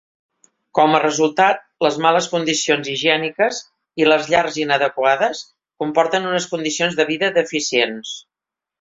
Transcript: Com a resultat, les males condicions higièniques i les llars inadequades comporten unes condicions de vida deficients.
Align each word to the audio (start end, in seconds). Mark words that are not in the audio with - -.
Com 0.77 0.95
a 0.95 1.01
resultat, 1.01 1.61
les 1.87 1.99
males 2.05 2.29
condicions 2.31 2.89
higièniques 2.95 3.61
i 4.03 4.09
les 4.09 4.33
llars 4.33 4.59
inadequades 4.65 5.45
comporten 5.85 6.29
unes 6.35 6.53
condicions 6.57 7.03
de 7.03 7.11
vida 7.15 7.35
deficients. 7.41 8.21